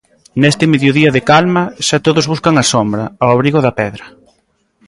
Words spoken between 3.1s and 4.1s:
ao abrigo da pedra.